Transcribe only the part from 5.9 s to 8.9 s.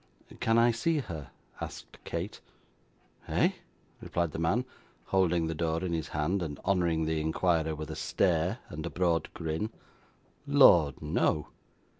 his hand, and honouring the inquirer with a stare and a